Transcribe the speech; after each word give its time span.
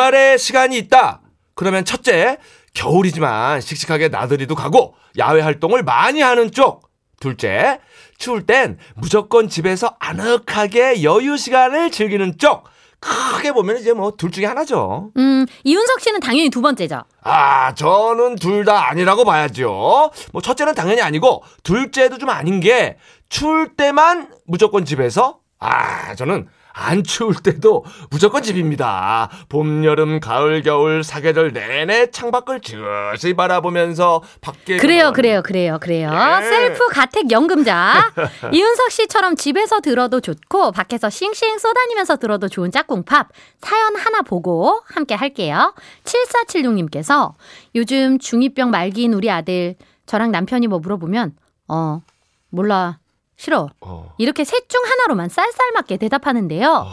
주말에 0.00 0.36
시간이 0.36 0.76
있다. 0.76 1.22
그러면 1.54 1.86
첫째, 1.86 2.36
겨울이지만 2.74 3.62
씩씩하게 3.62 4.08
나들이도 4.08 4.54
가고 4.54 4.94
야외 5.16 5.40
활동을 5.40 5.82
많이 5.84 6.20
하는 6.20 6.50
쪽. 6.50 6.90
둘째, 7.18 7.80
추울 8.18 8.44
땐 8.44 8.76
무조건 8.94 9.48
집에서 9.48 9.96
아늑하게 9.98 11.02
여유 11.02 11.38
시간을 11.38 11.90
즐기는 11.90 12.36
쪽. 12.36 12.64
크게 13.00 13.52
보면 13.52 13.78
이제 13.78 13.94
뭐 13.94 14.10
둘 14.18 14.30
중에 14.30 14.44
하나죠. 14.44 15.12
음, 15.16 15.46
이윤석 15.64 16.00
씨는 16.00 16.20
당연히 16.20 16.50
두 16.50 16.60
번째죠. 16.60 17.04
아, 17.22 17.74
저는 17.74 18.36
둘 18.36 18.66
다 18.66 18.90
아니라고 18.90 19.24
봐야죠. 19.24 20.10
뭐 20.34 20.42
첫째는 20.42 20.74
당연히 20.74 21.00
아니고 21.00 21.42
둘째도 21.62 22.18
좀 22.18 22.28
아닌 22.28 22.60
게 22.60 22.98
추울 23.30 23.74
때만 23.74 24.28
무조건 24.46 24.84
집에서 24.84 25.38
아, 25.58 26.14
저는 26.16 26.48
안 26.78 27.02
추울 27.02 27.34
때도 27.34 27.86
무조건 28.10 28.42
집입니다. 28.42 29.30
봄, 29.48 29.82
여름, 29.86 30.20
가을, 30.20 30.60
겨울, 30.62 31.02
사계절 31.02 31.54
내내 31.54 32.10
창밖을 32.10 32.60
지그시 32.60 33.32
바라보면서 33.32 34.22
밖에 34.42 34.76
그래요, 34.76 35.12
그래요, 35.14 35.42
그래요, 35.42 35.78
그래요. 35.80 36.10
예. 36.12 36.44
셀프 36.44 36.86
가택 36.88 37.30
연금자. 37.30 38.12
이윤석 38.52 38.90
씨처럼 38.90 39.36
집에서 39.36 39.80
들어도 39.80 40.20
좋고 40.20 40.72
밖에서 40.72 41.08
싱싱 41.08 41.56
쏘다니면서 41.56 42.16
들어도 42.16 42.46
좋은 42.48 42.70
짝꿍팝 42.70 43.30
사연 43.62 43.96
하나 43.96 44.20
보고 44.20 44.82
함께 44.84 45.14
할게요. 45.14 45.74
7476님께서 46.04 47.32
요즘 47.74 48.18
중2병 48.18 48.68
말기인 48.68 49.14
우리 49.14 49.30
아들 49.30 49.76
저랑 50.04 50.30
남편이 50.30 50.66
뭐 50.66 50.78
물어보면 50.78 51.36
어 51.68 52.02
몰라 52.50 52.98
싫어 53.36 53.68
어. 53.80 54.12
이렇게 54.18 54.44
셋 54.44 54.68
중 54.68 54.82
하나로만 54.84 55.28
쌀쌀맞게 55.28 55.98
대답하는데요. 55.98 56.86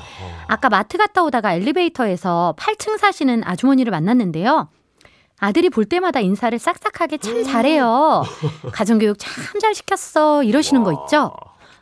아까 0.48 0.70
마트 0.70 0.98
갔다 0.98 1.24
오다가 1.24 1.54
엘리베이터에서 1.54 2.54
8층 2.58 2.98
사시는 2.98 3.44
아주머니를 3.46 3.92
만났는데요. 3.92 4.70
아들이 5.40 5.70
볼 5.70 5.86
때마다 5.86 6.20
인사를 6.20 6.58
싹싹하게 6.60 7.18
참 7.18 7.44
잘해요. 7.44 8.24
가정교육 8.74 9.18
참 9.20 9.34
잘 9.60 9.74
시켰어. 9.74 10.44
이러시는 10.44 10.84
거 10.84 10.92
있죠? 10.94 11.34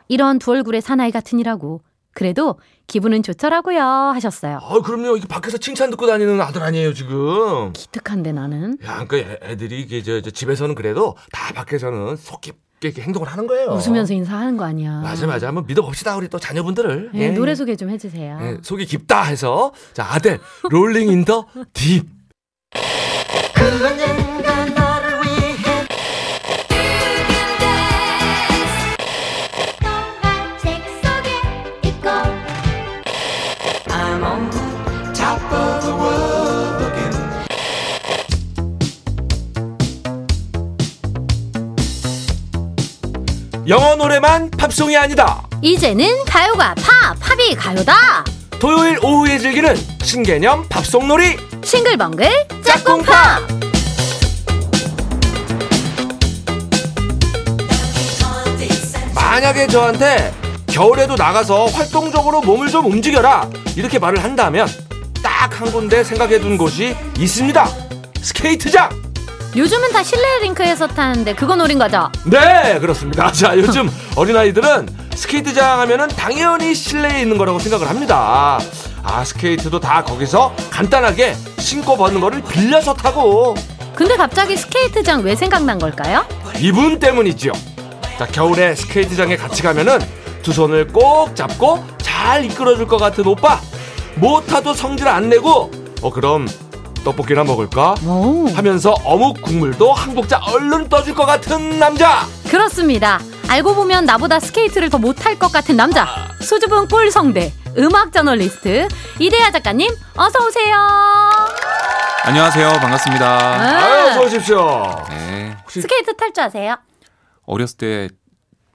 이런 0.07 0.39
두 0.39 0.51
얼굴의 0.51 0.81
사나이 0.81 1.11
같으니라고. 1.11 1.81
그래도 2.13 2.59
기분은 2.87 3.23
좋더라고요. 3.23 3.81
하셨어요. 3.81 4.59
아, 4.61 4.79
그럼요. 4.81 5.15
이게 5.17 5.27
밖에서 5.27 5.57
칭찬 5.57 5.89
듣고 5.91 6.05
다니는 6.07 6.41
아들 6.41 6.61
아니에요, 6.61 6.93
지금. 6.93 7.71
기특한데 7.73 8.33
나는. 8.33 8.77
야, 8.83 9.05
그러니까 9.07 9.17
애- 9.45 9.51
애들이 9.51 9.79
이게 9.81 10.03
저, 10.03 10.21
저 10.21 10.29
집에서는 10.29 10.75
그래도 10.75 11.15
다 11.31 11.53
밖에서는 11.53 12.17
속 12.17 12.41
깊게 12.41 12.59
이렇게 12.87 13.01
행동을 13.03 13.27
하는 13.27 13.45
거예요. 13.47 13.69
웃으면서 13.71 14.13
인사하는 14.13 14.57
거 14.57 14.65
아니야. 14.65 15.01
맞아, 15.01 15.27
맞아. 15.27 15.47
한번 15.47 15.65
믿어봅시다, 15.67 16.15
우리 16.17 16.27
또 16.27 16.39
자녀분들을. 16.39 17.11
예, 17.13 17.29
노래 17.29 17.53
소개 17.55 17.75
좀 17.75 17.89
해주세요. 17.89 18.39
예, 18.41 18.57
속이 18.61 18.85
깊다 18.85 19.23
해서 19.23 19.71
자 19.93 20.07
아델 20.11 20.39
Rolling 20.69 21.09
in 21.09 21.25
the 21.25 21.45
Deep. 21.73 22.03
영어 43.71 43.95
노래만 43.95 44.51
팝송이 44.51 44.97
아니다. 44.97 45.47
이제는 45.61 46.25
가요가 46.25 46.75
팝, 46.75 47.17
팝이 47.21 47.55
가요다. 47.55 48.25
토요일 48.59 48.99
오후에 49.01 49.37
즐기는 49.39 49.73
신개념 50.03 50.67
팝송놀이 50.67 51.37
싱글벙글 51.63 52.29
짝꿍팝. 52.65 53.47
만약에 59.15 59.67
저한테 59.67 60.33
겨울에도 60.67 61.15
나가서 61.15 61.67
활동적으로 61.67 62.41
몸을 62.41 62.67
좀 62.67 62.87
움직여라 62.87 63.49
이렇게 63.77 63.99
말을 63.99 64.21
한다면 64.21 64.67
딱 65.23 65.61
한 65.61 65.71
군데 65.71 66.03
생각해 66.03 66.39
둔 66.39 66.57
곳이 66.57 66.93
있습니다. 67.17 67.65
스케이트장. 68.21 69.10
요즘은 69.55 69.91
다 69.91 70.01
실내 70.01 70.39
링크에서 70.43 70.87
타는데 70.87 71.35
그거 71.35 71.55
노린 71.55 71.77
거죠? 71.77 72.09
네, 72.25 72.79
그렇습니다. 72.79 73.31
자, 73.33 73.57
요즘 73.57 73.89
어린아이들은 74.15 74.87
스케이트장 75.15 75.81
하면은 75.81 76.07
당연히 76.09 76.73
실내에 76.73 77.21
있는 77.21 77.37
거라고 77.37 77.59
생각을 77.59 77.89
합니다. 77.89 78.59
아, 79.03 79.23
스케이트도 79.23 79.79
다 79.79 80.03
거기서 80.03 80.55
간단하게 80.69 81.35
신고 81.59 81.97
벗는 81.97 82.21
거를 82.21 82.41
빌려서 82.43 82.93
타고 82.93 83.55
근데 83.93 84.15
갑자기 84.15 84.55
스케이트장 84.55 85.21
왜 85.23 85.35
생각난 85.35 85.77
걸까요? 85.77 86.25
이분 86.59 86.97
때문이죠. 86.99 87.51
자, 88.17 88.25
겨울에 88.27 88.73
스케이트장에 88.73 89.35
같이 89.35 89.61
가면은 89.63 89.99
두 90.43 90.53
손을 90.53 90.87
꼭 90.87 91.35
잡고 91.35 91.83
잘 91.97 92.45
이끌어줄 92.45 92.87
것 92.87 92.97
같은 92.97 93.25
오빠. 93.27 93.59
못 94.15 94.45
타도 94.47 94.73
성질 94.73 95.07
안 95.07 95.29
내고, 95.29 95.71
어, 96.01 96.09
그럼 96.11 96.47
떡볶이나 97.03 97.43
먹을까? 97.43 97.95
오. 98.05 98.47
하면서 98.53 98.91
어묵 99.03 99.41
국물도 99.41 99.91
한 99.93 100.13
국자 100.15 100.39
얼른 100.39 100.89
떠줄 100.89 101.15
것 101.15 101.25
같은 101.25 101.79
남자. 101.79 102.25
그렇습니다. 102.49 103.19
알고 103.49 103.75
보면 103.75 104.05
나보다 104.05 104.39
스케이트를 104.39 104.89
더 104.89 104.97
못할 104.97 105.37
것 105.37 105.51
같은 105.51 105.75
남자. 105.75 106.07
수줍은 106.41 106.87
꿀성대. 106.87 107.53
음악 107.77 108.11
저널리스트. 108.11 108.87
이대화 109.19 109.51
작가님, 109.51 109.89
어서 110.15 110.45
오세요. 110.45 110.75
안녕하세요. 112.23 112.69
반갑습니다. 112.73 113.57
네. 113.57 113.75
아유, 113.75 114.09
어서 114.09 114.21
오십시오. 114.23 115.05
네. 115.09 115.57
스케이트 115.67 116.15
탈 116.15 116.31
줄 116.33 116.43
아세요? 116.43 116.75
어렸을 117.45 117.77
때 117.77 118.09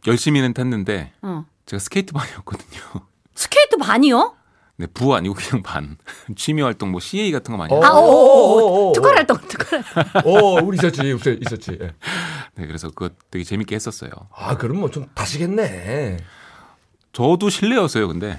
열심히는 0.07 0.53
탔는데 0.55 1.13
어. 1.23 1.45
제가 1.67 1.79
스케이트 1.79 2.13
반이었거든요. 2.13 2.81
스케이트 3.35 3.77
반이요? 3.77 4.35
네, 4.79 4.87
부 4.93 5.15
아니고 5.15 5.35
그냥 5.35 5.63
반. 5.63 5.97
취미 6.37 6.61
활동 6.63 6.91
뭐 6.91 7.01
CA 7.01 7.33
같은 7.33 7.53
거 7.53 7.59
많이 7.59 7.73
어. 7.73 7.83
아, 7.83 7.89
하고. 7.89 8.01
오오 8.07 8.89
오. 8.91 8.93
특활 8.93 9.17
활동, 9.17 9.39
특활 9.49 9.81
활동. 9.81 10.23
어, 10.35 10.61
우리 10.63 10.77
있었지, 10.77 11.19
있었지. 11.41 11.79
예. 11.81 11.93
네, 12.57 12.67
그래서 12.67 12.89
그거 12.89 13.09
되게 13.31 13.43
재밌게 13.45 13.75
했었어요. 13.75 14.11
아, 14.35 14.57
그럼 14.57 14.79
뭐 14.81 14.91
좀 14.91 15.07
타시겠네. 15.15 16.19
저도 17.13 17.49
실내였어요. 17.49 18.09
근데 18.09 18.39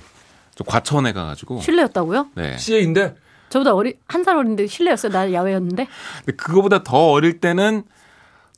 저 0.55 0.63
과천에 0.63 1.11
가 1.13 1.25
가지고 1.25 1.59
실내였다고요? 1.61 2.27
네. 2.35 2.57
CA인데 2.57 3.15
저보다 3.49 3.73
어리, 3.73 3.95
한 4.07 4.23
살 4.23 4.37
어린데 4.37 4.67
실내였어요. 4.67 5.11
나 5.11 5.31
야외였는데. 5.33 5.87
근데 6.25 6.35
그거보다 6.35 6.83
더 6.83 7.11
어릴 7.11 7.39
때는 7.39 7.83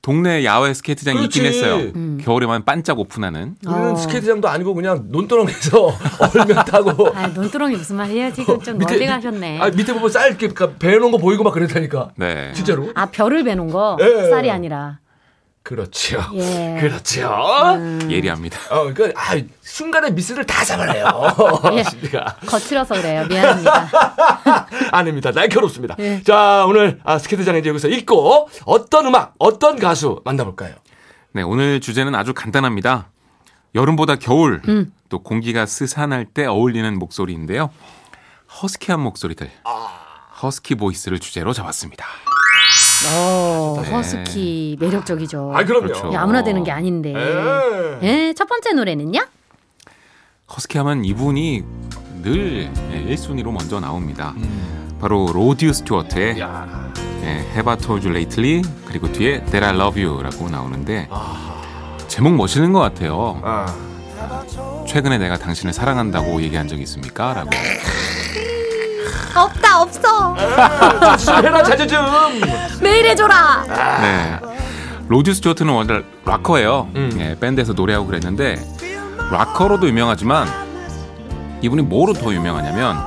동네 0.10 0.44
야외 0.44 0.74
스케이트장이 0.74 1.24
있긴 1.26 1.44
그렇지. 1.44 1.60
했어요. 1.60 1.92
음. 1.96 2.18
겨울에만 2.20 2.66
반짝 2.66 2.98
오픈하는. 2.98 3.58
우리는 3.64 3.92
어. 3.92 3.96
스케이트장도 3.96 4.50
아니고 4.50 4.74
그냥 4.74 5.06
논두렁에서 5.10 5.94
얼면 6.34 6.66
타고 6.66 7.14
아, 7.14 7.28
논두렁이 7.28 7.76
무슨 7.76 7.98
말이에요? 7.98 8.34
지금 8.34 8.60
좀 8.60 8.80
멀리 8.80 9.06
가셨네. 9.06 9.60
아, 9.60 9.70
밑에 9.70 9.94
보면 9.94 10.10
쌀 10.10 10.30
이렇게 10.36 10.50
배놓은 10.80 11.12
거 11.12 11.20
보이고 11.20 11.44
막 11.44 11.54
그랬다니까. 11.54 12.10
네. 12.16 12.52
진짜로? 12.54 12.90
아, 12.96 13.06
별을 13.06 13.44
베놓은 13.44 13.70
거? 13.70 13.98
예. 14.02 14.32
쌀이 14.32 14.50
아니라. 14.50 14.98
그렇죠. 15.64 16.24
예. 16.34 16.78
그렇죠. 16.82 17.32
예리합니다. 18.10 18.58
어, 18.72 18.94
그러니까 18.94 19.20
아, 19.22 19.40
순간에 19.62 20.10
미스를 20.12 20.46
다 20.46 20.64
잡아내요. 20.64 21.06
예. 21.74 21.84
거칠어서 22.48 22.96
그래요. 22.96 23.26
미안합니다. 23.28 23.90
아닙니다. 24.92 25.32
날카롭습니다. 25.32 25.96
예. 26.00 26.24
자, 26.24 26.66
오늘 26.68 27.00
아, 27.04 27.20
스케이트장에 27.20 27.60
이제 27.60 27.70
여기서 27.70 27.88
있고 27.90 28.50
어떤 28.66 29.06
음악, 29.08 29.36
어떤 29.38 29.78
가수 29.78 30.22
만나볼까요? 30.26 30.76
네, 31.34 31.44
오늘 31.44 31.80
주제는 31.80 32.16
아주 32.16 32.34
간단합니다. 32.34 33.10
여름보다 33.76 34.16
겨울, 34.16 34.62
음. 34.68 34.92
또 35.10 35.22
공기가 35.22 35.68
스산할 35.68 36.26
때 36.26 36.46
어울리는 36.46 36.98
목소리인데요. 36.98 37.70
허스키한 38.62 39.00
목소리들. 39.00 39.52
허스키 40.42 40.74
보이스를 40.76 41.20
주제로 41.20 41.54
잡았습니다. 41.54 42.06
어, 43.08 43.82
네. 43.84 43.92
허스키 43.92 44.78
매력적이죠. 44.80 45.54
아, 45.56 45.64
그럼요. 45.64 45.88
그렇죠. 45.88 46.10
예, 46.14 46.18
아무나 46.18 46.44
되는 46.44 46.64
게 46.64 46.72
아닌데. 46.72 47.14
예. 47.16 48.00
예, 48.08 48.34
첫 48.34 48.48
번째 48.48 48.74
노래는요? 48.74 49.20
허스키 50.54 50.78
하면 50.80 51.06
이분이 51.06 51.64
늘 52.24 52.72
1순위로 53.08 53.52
먼저 53.52 53.80
나옵니다. 53.80 54.34
바로 55.00 55.28
로디오 55.32 55.72
스튜어트의 55.72 56.40
야. 56.40 56.92
예, 57.24 57.28
Have 57.54 57.70
I 57.70 57.78
Told 57.78 58.06
You 58.08 58.10
Lately 58.18 58.62
그리고 58.86 59.12
뒤에 59.12 59.44
That 59.46 59.64
I 59.66 59.76
Love 59.76 60.04
You라고 60.04 60.50
나오는데 60.50 61.08
아. 61.10 61.62
제목 62.08 62.34
멋있는 62.36 62.74
것 62.74 62.80
같아요. 62.80 63.40
아. 63.44 63.74
최근에 64.88 65.18
내가 65.20 65.38
당신을 65.38 65.72
사랑한다고 65.74 66.42
얘기한 66.42 66.68
적 66.68 66.80
있습니까? 66.82 67.34
라고. 67.34 67.50
없다, 69.36 69.82
없어. 69.82 70.36
자주 71.02 71.26
좀 71.26 71.36
해라, 71.46 71.64
자주 71.64 71.88
좀. 71.88 72.00
매일 72.82 73.06
해줘라. 73.08 73.64
네. 74.02 74.40
로디 75.08 75.34
스튜어트는 75.34 75.74
원래 75.74 76.04
락커예요. 76.26 76.90
음. 76.96 77.18
예, 77.20 77.38
밴드에서 77.40 77.74
노래하고 77.74 78.06
그랬는데 78.06 78.64
락커로도 79.32 79.88
유명하지만 79.88 80.48
이분이 81.62 81.82
뭐로 81.84 82.14
더 82.14 82.34
유명하냐면 82.34 82.98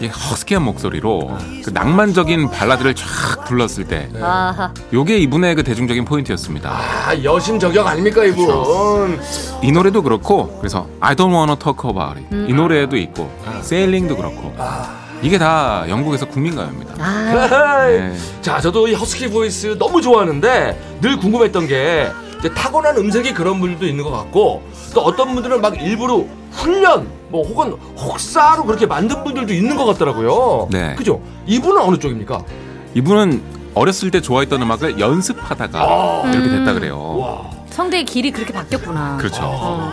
허스키한 0.00 0.62
목소리로 0.62 1.36
그 1.64 1.70
낭만적인 1.70 2.50
발라드를 2.50 2.94
쫙 2.94 3.06
불렀을 3.48 3.84
때 3.84 4.08
아하. 4.20 4.72
요게 4.92 5.18
이분의 5.18 5.54
그 5.56 5.64
대중적인 5.64 6.04
포인트였습니다. 6.04 6.70
아, 6.70 7.14
여심 7.22 7.58
저격 7.58 7.86
아닙니까, 7.86 8.24
이분? 8.24 9.18
이 9.62 9.72
노래도 9.72 10.02
그렇고 10.02 10.56
그래서 10.58 10.86
I 11.00 11.14
don't 11.16 11.32
wanna 11.32 11.56
talk 11.56 11.88
about 11.90 12.20
it 12.20 12.50
이 12.50 12.54
노래도 12.54 12.96
있고 12.96 13.30
Sailing도 13.62 14.16
그렇고 14.16 14.52
이게 15.22 15.36
다 15.38 15.84
영국에서 15.88 16.26
국민가요입니다. 16.26 16.94
아, 16.98 17.86
네. 17.88 18.14
자, 18.40 18.60
저도 18.60 18.86
이 18.86 18.94
허스키 18.94 19.28
보이스 19.28 19.76
너무 19.78 20.00
좋아하는데 20.00 20.98
늘 21.00 21.16
궁금했던 21.16 21.66
게 21.66 22.08
이제 22.38 22.54
타고난 22.54 22.96
음색이 22.96 23.34
그런 23.34 23.58
분들도 23.58 23.84
있는 23.86 24.04
것 24.04 24.12
같고 24.12 24.62
또 24.94 25.00
어떤 25.00 25.34
분들은 25.34 25.60
막 25.60 25.76
일부러 25.82 26.24
훈련 26.52 27.08
뭐 27.30 27.44
혹은 27.46 27.72
혹사로 27.96 28.64
그렇게 28.64 28.86
만든 28.86 29.24
분들도 29.24 29.52
있는 29.52 29.76
것 29.76 29.86
같더라고요. 29.86 30.68
네. 30.70 30.94
그죠? 30.94 31.20
이분은 31.46 31.82
어느 31.82 31.98
쪽입니까? 31.98 32.40
이분은 32.94 33.42
어렸을 33.74 34.10
때 34.10 34.20
좋아했던 34.20 34.62
음악을 34.62 34.98
연습하다가 34.98 35.80
아. 35.80 36.30
이렇게 36.32 36.48
됐다 36.48 36.72
그래요. 36.72 37.18
와. 37.18 37.50
성대의 37.70 38.04
길이 38.04 38.30
그렇게 38.30 38.52
바뀌었구나. 38.52 39.16
그렇죠. 39.18 39.42
어. 39.44 39.92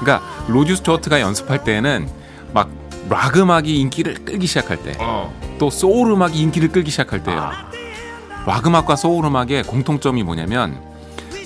그러니까 0.00 0.26
로드 0.48 0.76
스튜어트가 0.76 1.20
연습할 1.20 1.64
때는 1.64 2.08
막 2.52 2.68
락 3.10 3.36
음악이 3.36 3.76
인기를 3.80 4.24
끌기 4.24 4.46
시작할 4.46 4.82
때, 4.82 4.96
어. 5.00 5.34
또 5.58 5.68
소울 5.68 6.12
음악이 6.12 6.38
인기를 6.38 6.68
끌기 6.68 6.90
시작할 6.92 7.22
때요. 7.24 7.50
락 8.46 8.66
음악과 8.66 8.94
소울 8.96 9.24
음악의 9.26 9.64
공통점이 9.64 10.22
뭐냐면 10.22 10.80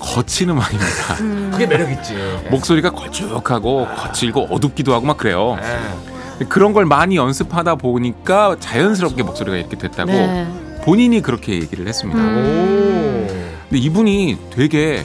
거친 0.00 0.50
음악입니다. 0.50 1.17
그게 1.52 1.67
매력 1.67 1.90
있지. 1.90 2.14
목소리가 2.50 2.90
걸쭉하고 2.90 3.87
거칠고 3.97 4.49
어둡기도 4.50 4.93
하고 4.93 5.06
막 5.06 5.17
그래요. 5.17 5.56
예. 5.61 6.44
그런 6.44 6.73
걸 6.75 6.85
많이 6.85 7.17
연습하다 7.17 7.76
보니까 7.76 8.56
자연스럽게 8.61 9.23
목소리가 9.23 9.56
이렇게 9.56 9.76
됐다고 9.76 10.12
네. 10.12 10.47
본인이 10.84 11.22
그렇게 11.22 11.54
얘기를 11.54 11.86
했습니다. 11.88 12.20
오. 12.20 13.26
근데 13.69 13.78
이분이 13.78 14.50
되게 14.50 15.04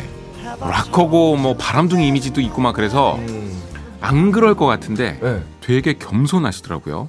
락커고 0.60 1.38
뭐 1.38 1.56
바람둥이 1.56 2.06
이미지도 2.06 2.42
있고 2.42 2.62
막 2.62 2.74
그래서 2.76 3.16
음. 3.16 3.58
안 4.02 4.32
그럴 4.32 4.56
것 4.56 4.66
같은데 4.66 5.18
네. 5.22 5.42
되게 5.62 5.94
겸손하시더라고요. 5.94 7.08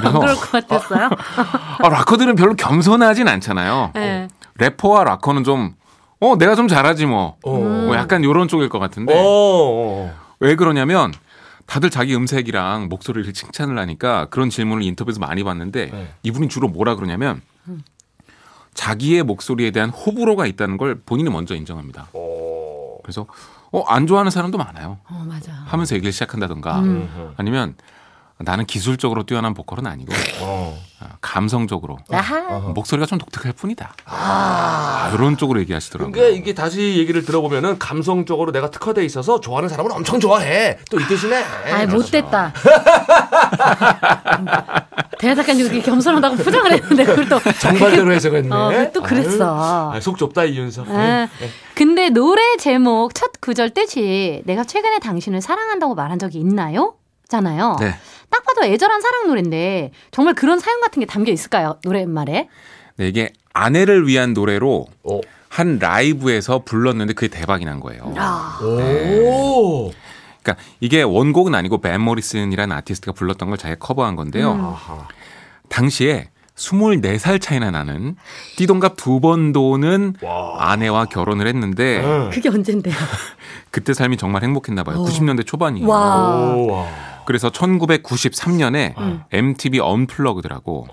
안 0.00 0.12
그럴 0.12 0.34
것 0.34 0.50
같았어요. 0.50 1.10
아, 1.78 1.88
락커들은 1.88 2.34
별로 2.34 2.54
겸손하진 2.54 3.28
않잖아요. 3.28 3.92
네. 3.94 4.26
래퍼와 4.56 5.04
락커는 5.04 5.44
좀 5.44 5.74
어, 6.20 6.36
내가 6.36 6.56
좀 6.56 6.66
잘하지 6.66 7.06
뭐. 7.06 7.36
어. 7.44 7.52
뭐 7.52 7.94
약간 7.94 8.24
요런 8.24 8.48
쪽일 8.48 8.68
것 8.68 8.80
같은데 8.80 9.14
어. 9.16 10.12
왜 10.40 10.56
그러냐면 10.56 11.12
다들 11.66 11.90
자기 11.90 12.16
음색이랑 12.16 12.88
목소리를 12.88 13.32
칭찬을 13.32 13.78
하니까 13.78 14.26
그런 14.30 14.50
질문을 14.50 14.82
인터뷰에서 14.82 15.20
많이 15.20 15.44
봤는데 15.44 15.90
네. 15.92 16.08
이분이 16.24 16.48
주로 16.48 16.66
뭐라 16.66 16.96
그러냐면 16.96 17.40
자기의 18.74 19.22
목소리에 19.22 19.70
대한 19.70 19.90
호불호가 19.90 20.46
있다는 20.46 20.76
걸 20.78 21.00
본인이 21.04 21.30
먼저 21.30 21.54
인정합니다. 21.54 22.08
어. 22.12 22.96
그래서 23.02 23.26
어, 23.70 23.82
안 23.86 24.06
좋아하는 24.06 24.30
사람도 24.30 24.58
많아요. 24.58 24.98
어, 25.08 25.24
맞아. 25.26 25.52
하면서 25.66 25.94
얘기를 25.94 26.12
시작한다던가 26.12 26.80
음. 26.80 27.34
아니면 27.36 27.74
나는 28.38 28.64
기술적으로 28.66 29.22
뛰어난 29.24 29.54
보컬은 29.54 29.86
아니고 29.86 30.12
어. 30.40 30.76
아, 31.00 31.06
감성적으로 31.20 31.98
아하. 32.10 32.40
목소리가 32.74 33.06
좀 33.06 33.18
독특할 33.18 33.52
뿐이다. 33.52 33.94
아, 34.06 35.10
이런 35.14 35.36
쪽으로 35.36 35.60
얘기하시더라고요. 35.60 36.12
그러니까 36.12 36.36
이게 36.36 36.52
다시 36.52 36.98
얘기를 36.98 37.24
들어보면은 37.24 37.78
감성적으로 37.78 38.50
내가 38.50 38.70
특화돼 38.70 39.04
있어서 39.04 39.38
좋아하는 39.40 39.68
사람은 39.68 39.92
엄청 39.92 40.18
좋아해. 40.18 40.78
또 40.90 40.98
이 40.98 41.04
뜻이네. 41.06 41.44
아이, 41.72 41.86
못됐다. 41.86 42.52
대하 45.18 45.34
작가님 45.34 45.68
그렇게 45.68 45.82
겸손하다고 45.82 46.36
포장을 46.36 46.72
했는데 46.72 47.04
그걸 47.04 47.28
또 47.28 47.38
정반대로 47.60 48.12
해석했네. 48.12 48.54
어, 48.54 48.90
또 48.92 49.02
그랬어. 49.02 49.90
아유, 49.92 50.00
속 50.00 50.18
좁다 50.18 50.44
이윤석. 50.44 50.88
아, 50.88 51.28
근데 51.74 52.10
노래 52.10 52.56
제목 52.58 53.14
첫 53.14 53.30
구절 53.40 53.70
뜻이 53.70 54.42
내가 54.46 54.64
최근에 54.64 54.98
당신을 54.98 55.40
사랑한다고 55.40 55.94
말한 55.94 56.18
적이 56.18 56.38
있나요? 56.40 56.94
잖아요. 57.28 57.76
네. 57.80 57.94
딱 58.30 58.44
봐도 58.44 58.64
애절한 58.64 59.00
사랑 59.00 59.28
노래인데 59.28 59.92
정말 60.10 60.34
그런 60.34 60.58
사연 60.58 60.80
같은 60.80 61.00
게 61.00 61.06
담겨 61.06 61.32
있을까요? 61.32 61.78
노랫말에? 61.84 62.48
네, 62.96 63.08
이게 63.08 63.32
아내를 63.54 64.06
위한 64.06 64.32
노래로 64.34 64.86
어. 65.04 65.20
한 65.48 65.78
라이브에서 65.78 66.62
불렀는데 66.64 67.12
그게 67.12 67.28
대박이 67.28 67.64
난 67.64 67.78
거예요. 67.80 68.14
아, 68.16 68.58
오. 68.62 69.92
그러니까 70.42 70.56
이게 70.80 71.02
원곡은 71.02 71.54
아니고 71.54 71.80
밴 71.80 72.00
모리슨이라는 72.00 72.76
아티스트가 72.76 73.12
불렀던 73.12 73.48
걸 73.48 73.58
자기가 73.58 73.78
커버한 73.78 74.16
건데요. 74.16 74.52
음. 74.52 74.98
당시에 75.68 76.28
24살 76.56 77.40
차이나 77.40 77.70
나는 77.70 78.16
띠동갑 78.56 78.96
두 78.96 79.20
번 79.20 79.52
도는 79.52 80.14
와. 80.22 80.70
아내와 80.72 81.06
결혼을 81.06 81.46
했는데 81.46 82.02
응. 82.04 82.30
그게 82.30 82.48
언젠데요? 82.50 82.94
그때 83.70 83.94
삶이 83.94 84.16
정말 84.18 84.42
행복했나 84.42 84.82
봐요. 84.84 84.98
어. 84.98 85.04
90년대 85.04 85.46
초반이에요. 85.46 85.88
와. 85.88 86.54
오, 86.54 86.66
와. 86.72 86.86
그래서 87.24 87.50
1993년에 87.50 88.98
음. 88.98 89.22
MTV 89.32 89.80
언플러그드라고 89.80 90.88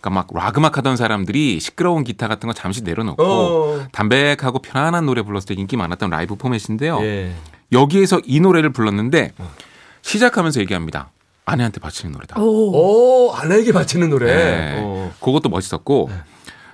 그러니까 0.00 0.10
막 0.10 0.28
락음악 0.32 0.76
하던 0.78 0.96
사람들이 0.96 1.58
시끄러운 1.60 2.04
기타 2.04 2.28
같은 2.28 2.46
거 2.46 2.52
잠시 2.52 2.82
내려놓고 2.82 3.22
어. 3.24 3.86
담백하고 3.92 4.60
편안한 4.60 5.06
노래 5.06 5.22
불렀을 5.22 5.46
때 5.48 5.54
인기 5.54 5.76
많았던 5.76 6.10
라이브 6.10 6.36
포맷인데요. 6.36 7.00
예. 7.02 7.32
여기에서 7.72 8.20
이 8.24 8.40
노래를 8.40 8.70
불렀는데 8.70 9.32
시작하면서 10.02 10.60
얘기합니다. 10.60 11.10
아내한테 11.44 11.80
바치는 11.80 12.12
노래다. 12.12 12.40
오. 12.40 13.28
오, 13.28 13.32
아내에게 13.34 13.72
바치는 13.72 14.10
노래. 14.10 14.26
네. 14.34 14.80
어. 14.82 15.12
그것도 15.20 15.48
멋있었고 15.48 16.10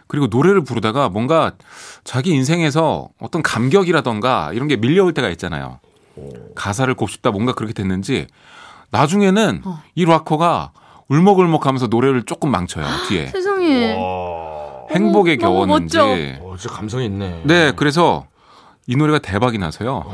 그리고 0.07 0.27
노래를 0.27 0.63
부르다가 0.65 1.09
뭔가 1.09 1.53
자기 2.05 2.31
인생에서 2.33 3.09
어떤 3.21 3.43
감격이라던가 3.43 4.53
이런 4.53 4.69
게 4.69 4.77
밀려올 4.77 5.15
때가 5.15 5.29
있잖아요. 5.31 5.81
가사를 6.55 6.93
곱씹다 6.95 7.31
뭔가 7.31 7.53
그렇게 7.53 7.73
됐는지 7.73 8.27
나중에는 8.91 9.63
어. 9.65 9.83
이 9.95 10.05
락커가 10.05 10.73
울먹울먹하면서 11.09 11.87
노래를 11.87 12.25
조금 12.25 12.51
망쳐요 12.51 12.85
뒤에 13.09 13.29
세상에. 13.29 13.95
와. 13.95 14.87
행복에 14.91 15.37
너무 15.37 15.67
겨웠는지 15.67 15.99
멋져. 15.99 16.07
어, 16.43 16.57
진짜 16.59 16.75
감성이 16.75 17.07
있네. 17.07 17.43
네 17.45 17.73
그래서 17.77 18.27
이 18.87 18.97
노래가 18.97 19.19
대박이 19.19 19.59
나서요 19.59 20.05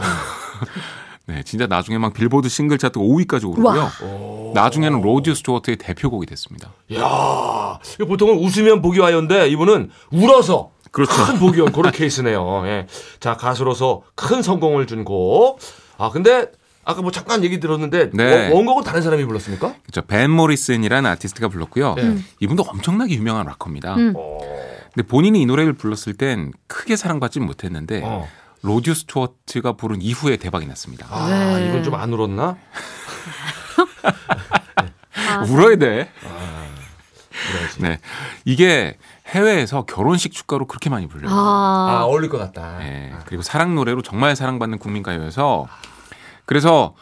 네 1.27 1.43
진짜 1.43 1.67
나중에 1.67 1.97
막 1.97 2.13
빌보드 2.13 2.49
싱글 2.51 2.77
차트 2.77 2.99
5위까지 2.99 3.49
오르고요. 3.51 4.53
나중에는 4.55 5.01
로드 5.01 5.33
스튜어트의 5.35 5.77
대표곡이 5.79 6.27
됐습니다 6.27 6.71
야, 6.95 7.79
보통은 8.07 8.39
웃으면 8.39 8.83
복이 8.83 8.99
와요인데 9.01 9.49
이분은 9.49 9.91
울어서 10.13 10.71
그렇죠. 10.91 11.13
큰 11.25 11.39
복이 11.39 11.61
온 11.63 11.73
그런 11.73 11.93
케이스네요. 11.93 12.63
예. 12.67 12.87
자 13.21 13.37
가수로서 13.37 14.03
큰 14.15 14.43
성공을 14.43 14.87
준 14.87 15.05
곡. 15.05 15.59
아 15.99 16.11
근데 16.11 16.47
아까 16.85 17.01
뭐 17.01 17.11
잠깐 17.11 17.43
얘기 17.43 17.59
들었는데 17.59 18.11
네. 18.13 18.45
원- 18.49 18.53
원곡은 18.59 18.85
다른 18.85 19.01
사람이 19.01 19.25
불렀습니까? 19.25 19.75
그렇죠. 19.83 20.03
밴 20.07 20.31
모리슨이라는 20.31 21.11
아티스트가 21.13 21.49
불렀고요. 21.49 21.95
네. 21.95 22.19
이분도 22.41 22.65
엄청나게 22.65 23.15
유명한 23.15 23.47
락커입니다. 23.47 23.95
음. 23.95 24.13
어. 24.15 24.39
근데 24.93 25.09
본인이 25.09 25.41
이 25.41 25.47
노래를 25.47 25.73
불렀을 25.73 26.13
땐 26.15 26.53
크게 26.69 26.95
사랑받지 26.97 27.41
못했는데 27.41 28.03
어. 28.05 28.29
로드 28.65 28.95
스튜어트가 28.95 29.73
부른 29.75 30.01
이후에 30.01 30.39
대박이 30.39 30.65
났습니다. 30.67 31.07
아 31.11 31.29
네. 31.59 31.69
이건 31.69 31.83
좀 31.83 31.95
안 31.95 32.11
울었나? 32.13 32.57
아, 35.31 35.39
울어야 35.49 35.77
돼. 35.77 36.11
그래야지. 37.53 37.83
네. 37.83 37.99
이게 38.47 38.97
해외에서 39.27 39.85
결혼식 39.85 40.33
축가로 40.33 40.67
그렇게 40.67 40.89
많이 40.89 41.07
불려요. 41.09 41.31
아 41.35 41.99
아. 42.01 42.05
어울릴 42.05 42.31
것 42.31 42.39
같다. 42.39 42.79
네. 42.79 43.13
그리고 43.27 43.43
사랑 43.43 43.75
노래로 43.75 44.01
정말 44.03 44.35
사랑받는 44.35 44.79
국민가요여서 44.79 45.67
그래서 46.47 46.95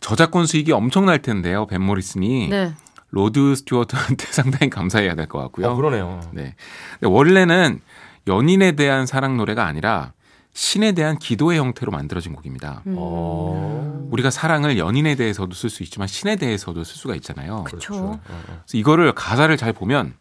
저작권 0.00 0.46
수익이 0.46 0.72
엄청날 0.72 1.20
텐데요. 1.20 1.66
밴 1.66 1.82
모리슨이 1.82 2.48
네. 2.48 2.74
로드 3.10 3.54
스튜어트한테 3.56 4.24
상당히 4.32 4.70
감사해야 4.70 5.14
될 5.16 5.26
것 5.26 5.38
같고요. 5.40 5.68
어, 5.68 5.74
그러네요. 5.74 6.20
네. 6.32 6.54
원래는 7.02 7.80
연인에 8.26 8.72
대한 8.72 9.04
사랑 9.06 9.36
노래가 9.36 9.66
아니라 9.66 10.12
신에 10.52 10.92
대한 10.92 11.18
기도의 11.18 11.58
형태로 11.58 11.92
만들어진 11.92 12.32
곡입니다. 12.34 12.82
음. 12.86 12.94
어. 12.98 14.08
우리가 14.10 14.30
사랑을 14.30 14.78
연인에 14.78 15.14
대해서도 15.14 15.54
쓸 15.54 15.70
수 15.70 15.82
있지만 15.84 16.08
신에 16.08 16.36
대해서도 16.36 16.82
쓸 16.84 16.96
수가 16.96 17.14
있잖아요. 17.16 17.64
그쵸. 17.64 17.94
어, 17.94 18.20
어. 18.28 18.42
그래서 18.44 18.64
이거를 18.74 19.12
가사를 19.14 19.56
잘 19.56 19.72
보면 19.72 20.14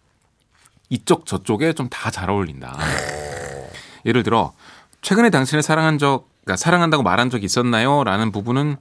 이쪽 0.90 1.26
저쪽에 1.26 1.74
좀 1.74 1.90
다 1.90 2.10
잘 2.12 2.30
어울린다. 2.30 2.78
예를 4.06 4.24
들어 4.24 4.54
최근에 5.02 5.30
당신을 5.30 5.62
사랑한 5.64 5.98
적, 5.98 6.28
그러니까 6.44 6.58
사랑한다고 6.58 7.04
말한 7.04 7.30
적 7.30 7.44
있었나요? 7.44 8.04
라는 8.04 8.32
부분은 8.32 8.78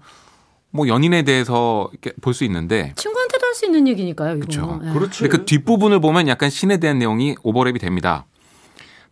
뭐 0.71 0.87
연인에 0.89 1.23
대해서 1.23 1.91
볼 2.21 2.35
수 2.35 2.45
있는데 2.45 2.93
친구한테도 2.97 3.47
할 3.47 3.55
수 3.55 3.65
있는 3.67 3.89
얘기니까요. 3.89 4.39
그렇지. 4.39 5.23
근데 5.23 5.29
그 5.29 5.45
뒷부분을 5.47 6.01
보면 6.01 6.29
약간 6.29 6.51
신에 6.51 6.77
대한 6.77 6.99
내용이 6.99 7.35
오버랩이 7.37 7.81
됩니다. 7.81 8.27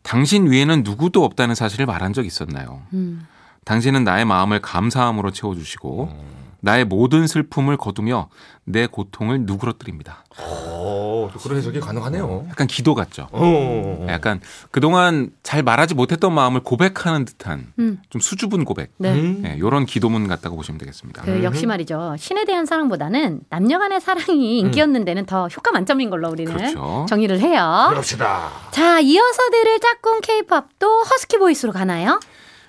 당신 0.06 0.48
위에는 0.48 0.84
누구도 0.84 1.24
없다는 1.24 1.56
사실을 1.56 1.84
말한 1.84 2.12
적 2.12 2.24
있었나요? 2.24 2.80
음. 2.92 3.26
당신은 3.64 4.04
나의 4.04 4.24
마음을 4.24 4.60
감사함으로 4.60 5.32
채워주시고 5.32 6.45
나의 6.60 6.84
모든 6.84 7.26
슬픔을 7.26 7.76
거두며 7.76 8.28
내 8.64 8.86
고통을 8.86 9.42
누그러뜨립니다. 9.42 10.24
오, 10.40 11.26
오, 11.26 11.30
또 11.32 11.38
그런 11.38 11.58
해석이 11.58 11.80
가능하네요. 11.80 12.46
약간 12.50 12.66
기도 12.66 12.94
같죠. 12.94 13.28
어. 13.30 14.06
약간 14.08 14.40
그동안 14.70 15.30
잘 15.42 15.62
말하지 15.62 15.94
못했던 15.94 16.32
마음을 16.32 16.60
고백하는 16.60 17.24
듯한 17.24 17.72
음. 17.78 18.00
좀 18.10 18.20
수줍은 18.20 18.64
고백. 18.64 18.90
네. 18.98 19.12
음. 19.12 19.42
네, 19.42 19.56
이런 19.56 19.86
기도문 19.86 20.26
같다고 20.26 20.56
보시면 20.56 20.78
되겠습니다. 20.78 21.22
그 21.22 21.42
역시 21.44 21.66
말이죠. 21.66 22.16
신에 22.18 22.44
대한 22.44 22.66
사랑보다는 22.66 23.40
남녀 23.48 23.78
간의 23.78 24.00
사랑이 24.00 24.58
인기였는 24.58 25.04
데는 25.04 25.26
더 25.26 25.46
효과 25.48 25.70
만점인 25.70 26.10
걸로 26.10 26.28
우리는 26.28 26.52
그렇죠. 26.52 27.06
정의를 27.08 27.40
해요. 27.40 27.86
그럽시다. 27.90 28.50
자, 28.72 29.00
이어서 29.00 29.50
들을 29.50 29.78
짝꿍 29.80 30.20
케이팝도 30.22 31.02
허스키 31.02 31.38
보이스로 31.38 31.72
가나요? 31.72 32.20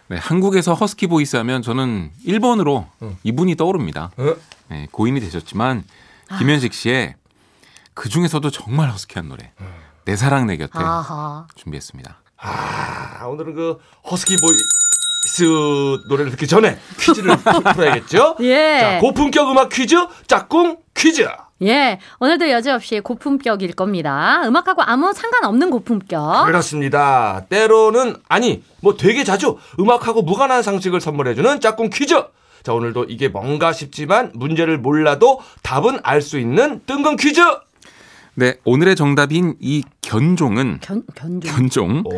네, 0.09 0.17
한국에서 0.17 0.73
허스키 0.73 1.07
보이스 1.07 1.35
하면 1.37 1.61
저는 1.61 2.11
1번으로 2.25 2.85
이분이 3.23 3.55
떠오릅니다. 3.55 4.11
어? 4.17 4.35
네, 4.69 4.87
고인이 4.91 5.19
되셨지만 5.19 5.83
김현식 6.39 6.73
씨의 6.73 7.15
그 7.93 8.09
중에서도 8.09 8.49
정말 8.51 8.89
허스키한 8.91 9.27
노래 9.27 9.51
내 10.05 10.15
사랑 10.15 10.47
내 10.47 10.55
곁에 10.55 10.71
아하. 10.75 11.47
준비했습니다. 11.55 12.21
아, 12.37 13.25
오늘은 13.25 13.55
그 13.55 13.77
허스키 14.09 14.37
보이스 14.37 15.43
노래를 16.07 16.31
듣기 16.31 16.47
전에 16.47 16.79
퀴즈를 16.99 17.35
풀어야겠죠? 17.75 18.37
예. 18.41 18.79
자, 18.79 18.99
고품격 18.99 19.49
음악 19.51 19.69
퀴즈 19.69 19.95
짝꿍 20.27 20.77
퀴즈. 20.95 21.27
예. 21.63 21.99
오늘도 22.19 22.49
여지없이 22.49 22.99
고품격일 22.99 23.73
겁니다. 23.73 24.43
음악하고 24.45 24.83
아무 24.83 25.11
상관없는 25.13 25.69
고품격. 25.71 26.45
그렇습니다. 26.45 27.45
때로는 27.49 28.15
아니 28.29 28.63
뭐 28.81 28.95
되게 28.95 29.23
자주 29.23 29.57
음악하고 29.79 30.21
무관한 30.21 30.61
상식을 30.61 31.01
선물해주는 31.01 31.59
짝꿍 31.59 31.89
퀴즈. 31.89 32.13
자 32.63 32.73
오늘도 32.73 33.05
이게 33.05 33.27
뭔가 33.27 33.71
싶지만 33.73 34.31
문제를 34.35 34.77
몰라도 34.77 35.39
답은 35.63 35.99
알 36.03 36.21
수 36.21 36.37
있는 36.37 36.81
뜬금 36.85 37.15
퀴즈. 37.15 37.41
네, 38.35 38.55
오늘의 38.65 38.95
정답인 38.95 39.55
이 39.59 39.83
견종은 40.03 40.79
견, 40.81 41.01
견종. 41.15 41.39
견종 41.51 42.03
오, 42.05 42.11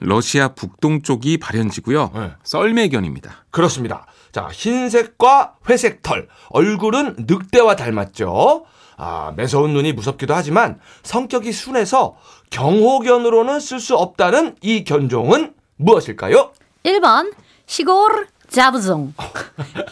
러시아 0.00 0.48
북동쪽이 0.48 1.36
발현지고요. 1.38 2.10
네. 2.14 2.30
썰매견입니다. 2.42 3.44
그렇습니다. 3.50 4.06
자 4.32 4.48
흰색과 4.50 5.56
회색 5.68 6.02
털 6.02 6.28
얼굴은 6.50 7.16
늑대와 7.28 7.76
닮았죠. 7.76 8.64
아 8.98 9.32
매서운 9.36 9.72
눈이 9.72 9.92
무섭기도 9.92 10.34
하지만 10.34 10.80
성격이 11.04 11.52
순해서 11.52 12.16
경호견으로는 12.50 13.60
쓸 13.60 13.78
수 13.80 13.96
없다는 13.96 14.56
이 14.60 14.82
견종은 14.84 15.54
무엇일까요? 15.76 16.50
1번 16.84 17.32
시골 17.66 18.26
자부종. 18.48 19.12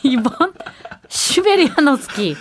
2번 0.05 0.53
시베리안 1.09 1.87
허스키. 1.89 2.35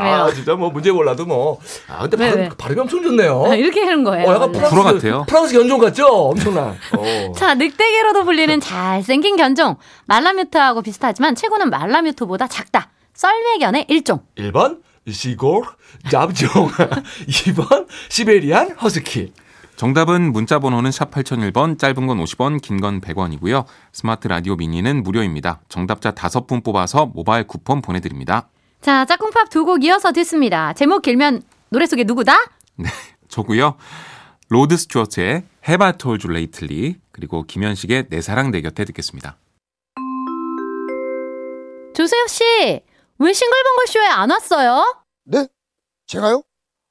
왜요? 0.00 0.14
아, 0.14 0.32
진짜 0.32 0.54
뭐 0.54 0.70
문제 0.70 0.90
몰라도 0.92 1.26
뭐. 1.26 1.58
아, 1.88 2.08
근데 2.08 2.16
왜, 2.16 2.30
발음, 2.30 2.42
왜? 2.44 2.48
발음이 2.56 2.80
엄청 2.80 3.02
좋네요. 3.02 3.44
아, 3.46 3.54
이렇게 3.56 3.80
하는 3.82 4.04
거예요. 4.04 4.26
어, 4.28 4.34
약간 4.34 4.42
원래. 4.42 4.52
프랑스, 4.58 4.74
불어 4.74 4.82
같아요. 4.84 5.24
프랑스 5.28 5.54
연종 5.56 5.80
같죠? 5.80 6.06
엄청나. 6.06 6.74
어. 6.96 7.32
자, 7.36 7.54
늑대개로도 7.54 8.24
불리는 8.24 8.58
잘생긴 8.60 9.36
견종. 9.36 9.76
말라뮤트하고 10.06 10.82
비슷하지만 10.82 11.34
체구는 11.34 11.68
말라뮤트보다 11.68 12.46
작다. 12.46 12.90
썰매견의 13.14 13.86
일종. 13.88 14.20
1번, 14.38 14.78
시골, 15.10 15.62
잡종. 16.10 16.68
2번, 16.68 17.86
시베리안 18.08 18.72
허스키. 18.72 19.32
정답은 19.76 20.32
문자 20.32 20.58
번호는 20.60 20.92
샵 20.92 21.10
8001번, 21.10 21.78
짧은 21.78 22.06
건 22.06 22.18
50원, 22.24 22.62
긴 22.62 22.78
건 22.80 23.00
100원이고요. 23.00 23.64
스마트 23.92 24.28
라디오 24.28 24.56
미니는 24.56 25.02
무료입니다. 25.02 25.60
정답자 25.68 26.12
5분 26.12 26.64
뽑아서 26.64 27.06
모바일 27.06 27.46
쿠폰 27.46 27.82
보내드립니다. 27.82 28.48
자, 28.80 29.04
짝꿍팝 29.04 29.50
두 29.50 29.64
곡 29.64 29.82
이어서 29.84 30.12
듣습니다. 30.12 30.72
제목 30.74 31.02
길면 31.02 31.42
노래 31.70 31.86
소개 31.86 32.04
누구다? 32.04 32.36
네, 32.76 32.88
저고요. 33.28 33.76
로드 34.48 34.76
스튜어트의 34.76 35.42
Have 35.68 35.84
I 35.84 35.92
Told 35.98 36.26
You 36.26 36.36
Lately 36.38 36.96
그리고 37.10 37.42
김현식의 37.44 38.06
내 38.10 38.20
사랑 38.20 38.50
내 38.52 38.60
곁에 38.60 38.84
듣겠습니다. 38.84 39.36
조세혁 41.94 42.28
씨, 42.28 42.80
왜 43.24 43.32
싱글벙글 43.32 43.86
쇼에 43.86 44.06
안 44.06 44.30
왔어요? 44.30 45.02
네? 45.24 45.48
제가요? 46.06 46.42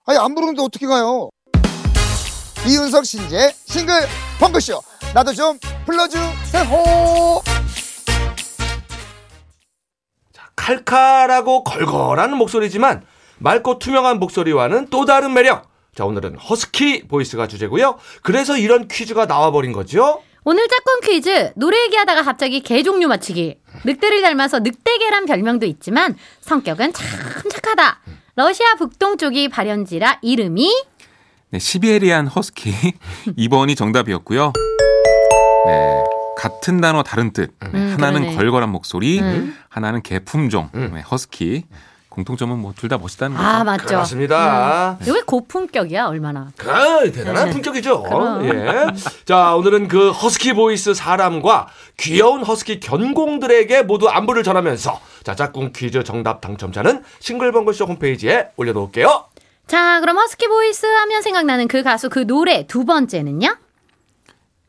아니 0.07 0.17
안 0.17 0.33
부르는데 0.33 0.63
어떻게 0.63 0.87
가요? 0.87 1.29
이윤석 2.67 3.05
신지의 3.05 3.53
싱글벙글쇼 3.67 4.81
나도 5.13 5.31
좀 5.33 5.59
불러주세요 5.85 7.43
칼칼하고 10.55 11.63
걸걸한 11.63 12.35
목소리지만 12.35 13.05
맑고 13.37 13.77
투명한 13.77 14.17
목소리와는 14.19 14.87
또 14.89 15.05
다른 15.05 15.33
매력. 15.33 15.69
자, 15.93 16.05
오늘은 16.05 16.37
허스키 16.37 17.07
보이스가 17.07 17.47
주제고요. 17.47 17.99
그래서 18.23 18.57
이런 18.57 18.87
퀴즈가 18.87 19.25
나와버린 19.25 19.71
거죠. 19.71 20.23
오늘 20.45 20.67
짝꿍 20.67 21.01
퀴즈 21.01 21.53
노래 21.55 21.83
얘기하다가 21.83 22.23
갑자기 22.23 22.61
개 22.61 22.81
종류 22.81 23.07
맞히기. 23.07 23.62
늑대를 23.85 24.21
닮아서 24.21 24.59
늑대개란 24.59 25.25
별명도 25.25 25.65
있지만 25.65 26.15
성격은 26.41 26.93
참 26.93 27.07
착하다. 27.49 27.99
러시아 28.35 28.75
북동쪽이 28.77 29.49
발원지라 29.49 30.19
이름이 30.21 30.71
네, 31.51 31.59
시베리안 31.59 32.27
허스키 32.27 32.73
2번이 33.37 33.77
정답이었고요. 33.77 34.53
네, 35.67 36.03
같은 36.37 36.81
단어 36.81 37.03
다른 37.03 37.31
뜻. 37.31 37.51
네, 37.59 37.67
음, 37.73 37.91
하나는 37.93 38.21
그러네. 38.21 38.35
걸걸한 38.37 38.69
목소리, 38.71 39.19
음. 39.19 39.55
하나는 39.69 40.01
개 40.01 40.19
품종. 40.19 40.69
음. 40.73 40.91
네, 40.95 41.01
허스키. 41.01 41.65
공통점은 42.13 42.59
뭐 42.59 42.73
둘 42.73 42.89
다 42.89 42.97
멋있다는 42.99 43.35
거죠. 43.35 43.47
아 43.49 43.63
맞죠. 43.63 43.85
그렇습니다. 43.87 44.97
여기 45.07 45.21
고품격이야 45.21 46.05
얼마나. 46.05 46.51
아, 46.67 46.99
대단한 47.11 47.45
네. 47.45 47.51
품격이죠. 47.51 48.03
예. 48.43 48.87
자, 49.25 49.55
오늘은 49.55 49.87
그 49.87 50.11
허스키 50.11 50.53
보이스 50.53 50.93
사람과 50.93 51.67
귀여운 51.97 52.43
허스키 52.43 52.79
견공들에게 52.79 53.81
모두 53.83 54.09
안부를 54.09 54.43
전하면서 54.43 54.99
자, 55.23 55.33
짝꿍 55.35 55.71
퀴즈 55.73 56.03
정답 56.03 56.39
당첨자는 56.41 57.03
싱글벙글쇼 57.19 57.85
홈페이지에 57.85 58.49
올려놓을게요. 58.57 59.25
자 59.65 59.99
그럼 60.01 60.17
허스키 60.17 60.47
보이스 60.47 60.85
하면 60.85 61.21
생각나는 61.23 61.67
그 61.67 61.81
가수 61.83 62.09
그 62.09 62.27
노래 62.27 62.67
두 62.67 62.85
번째는요? 62.85 63.55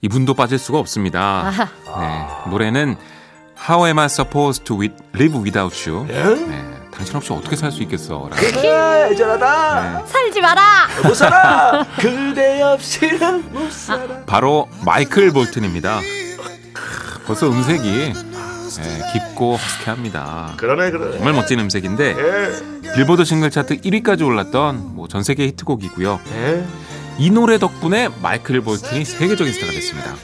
이분도 0.00 0.34
빠질 0.34 0.58
수가 0.58 0.78
없습니다. 0.78 1.20
아하. 1.46 1.64
네, 2.00 2.50
노래는 2.50 2.96
How 3.68 3.86
am 3.86 3.98
I 3.98 4.06
supposed 4.06 4.64
to 4.64 4.76
live 5.14 5.40
without 5.42 5.90
you? 5.90 6.06
예? 6.10 6.22
네, 6.22 6.73
당신 6.96 7.16
없이 7.16 7.32
어떻게 7.32 7.56
살 7.56 7.72
수 7.72 7.82
있겠어? 7.82 8.28
라고. 8.30 8.36
그래, 8.36 9.08
애절하다. 9.10 9.82
네, 10.00 10.06
살지 10.06 10.40
마라. 10.40 10.62
못 11.02 11.14
살아. 11.14 11.84
그대 11.98 12.62
없이는 12.62 13.52
못 13.52 13.72
살아. 13.72 14.20
바로 14.26 14.68
마이클 14.84 15.30
볼튼입니다. 15.32 16.00
크, 16.72 17.22
벌써 17.26 17.48
음색이 17.48 18.12
네, 18.76 19.02
깊고 19.12 19.56
허스키합니다. 19.56 20.54
그러네, 20.56 20.90
그러네. 20.90 21.16
정말 21.16 21.32
멋진 21.34 21.58
음색인데 21.60 22.16
예. 22.16 22.92
빌보드 22.94 23.24
싱글 23.24 23.50
차트 23.50 23.80
1위까지 23.80 24.24
올랐던 24.26 24.94
뭐 24.94 25.06
전 25.08 25.22
세계 25.22 25.46
히트곡이고요. 25.46 26.20
예. 26.36 26.64
이 27.18 27.30
노래 27.30 27.58
덕분에 27.58 28.08
마이클 28.20 28.60
볼튼이 28.60 29.04
세계적인 29.04 29.52
스타가 29.52 29.72
됐습니다. 29.72 30.14